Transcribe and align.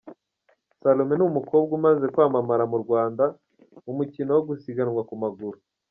Salome 0.81 1.13
ni 1.15 1.23
umukobwa 1.31 1.71
umaze 1.79 2.05
kwamamara 2.13 2.63
mu 2.71 2.77
Rwanda 2.83 3.25
mu 3.83 3.91
mukino 3.97 4.31
wo 4.35 4.43
gusiganwa 4.49 5.01
ku 5.09 5.15
maguru. 5.23 5.57